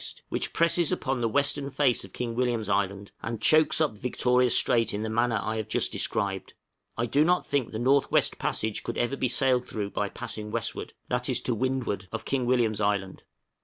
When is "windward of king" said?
11.53-12.47